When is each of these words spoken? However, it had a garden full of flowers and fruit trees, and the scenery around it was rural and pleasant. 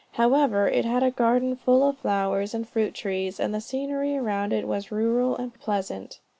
However, 0.13 0.67
it 0.67 0.83
had 0.83 1.03
a 1.03 1.11
garden 1.11 1.55
full 1.55 1.87
of 1.87 1.95
flowers 1.99 2.55
and 2.55 2.67
fruit 2.67 2.95
trees, 2.95 3.39
and 3.39 3.53
the 3.53 3.61
scenery 3.61 4.17
around 4.17 4.51
it 4.51 4.67
was 4.67 4.91
rural 4.91 5.35
and 5.37 5.53
pleasant. 5.53 6.19